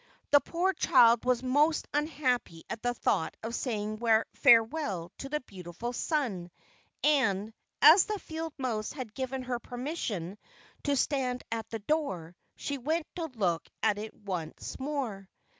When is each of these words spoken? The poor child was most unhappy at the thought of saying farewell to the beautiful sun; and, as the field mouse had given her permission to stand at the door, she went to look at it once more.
The 0.31 0.41
poor 0.41 0.73
child 0.73 1.25
was 1.25 1.43
most 1.43 1.87
unhappy 1.93 2.63
at 2.71 2.81
the 2.81 2.95
thought 2.95 3.37
of 3.43 3.53
saying 3.53 4.01
farewell 4.33 5.11
to 5.19 5.29
the 5.29 5.41
beautiful 5.41 5.93
sun; 5.93 6.49
and, 7.03 7.53
as 7.83 8.05
the 8.05 8.17
field 8.17 8.53
mouse 8.57 8.93
had 8.93 9.13
given 9.13 9.43
her 9.43 9.59
permission 9.59 10.39
to 10.85 10.95
stand 10.95 11.43
at 11.51 11.69
the 11.69 11.77
door, 11.77 12.35
she 12.55 12.79
went 12.79 13.05
to 13.17 13.25
look 13.27 13.63
at 13.83 13.99
it 13.99 14.15
once 14.15 14.79
more. 14.79 15.29